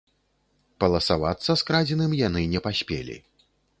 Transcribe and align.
Паласавацца 0.83 1.51
скрадзеным 1.63 2.11
яны 2.27 2.41
не 2.55 2.59
паспелі. 2.69 3.15